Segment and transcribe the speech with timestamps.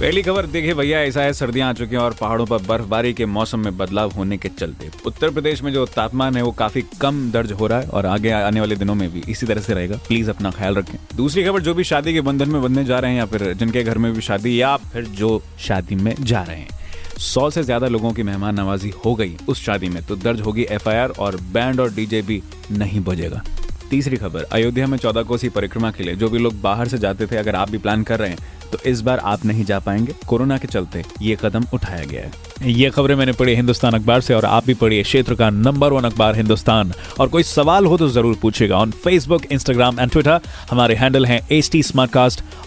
[0.00, 3.26] पहली खबर देखिए भैया, ऐसा है, सर्दियाँ आ चुकी हैं और पहाड़ों पर बर्फबारी के
[3.26, 7.30] मौसम में बदलाव होने के चलते। उत्तर प्रदेश में जो तापमान है, वो काफ़ी कम
[7.30, 9.96] दर्ज हो रहा है और आगे आने वाले दिनों में भी इसी तरह से रहेगा।
[10.08, 13.10] प्लीज़ अपना ख्याल रखें। दूसरी खबर, जो भी शादी के बंधन में बंधने जा रहे
[13.10, 16.56] हैं या फिर जिनके घर में भी शादी या फिर जो शादी में जा रहे
[16.56, 20.40] हैं। सौ से ज़्यादा लोगों की मेहमान नवाजी हो गई उस शादी में तो दर्ज
[20.40, 23.42] होगी एफआईआर और बैंड और डीजे भी नहीं बजेगा।
[23.90, 27.26] तीसरी खबर, अयोध्या में चौदह कोसी परिक्रमा के लिए, जो भी लोग बाहर से जाते
[27.26, 30.58] थे, अगर आप भी प्लान कर रहे हैं इस बार आप नहीं जा पाएँगे। कोरोना
[30.58, 34.44] के चलते ये कदम उठाया गया है। ये खबरें मैंने पढ़ी हिंदुस्तान अखबार से और
[34.44, 38.36] आप भी पढ़िए क्षेत्र का नंबर वन अखबार हिंदुस्तान। और कोई सवाल हो तो ज़रूर
[38.42, 41.82] पूछेगा on Facebook Instagram and Twitter हमारे हैंडल हैं एच टी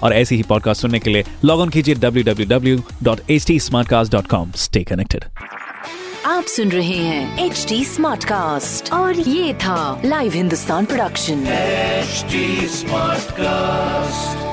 [0.03, 3.45] और ऐसी ही पॉडकास्ट सुनने के लिए लॉग इन कीजिए W W W dot H
[3.47, 5.25] T smart cast dot com stay connected
[6.25, 11.45] आप सुन रहे हैं एच टी स्मार्ट कास्ट और ये था live Hindustan production
[12.71, 14.52] smart cast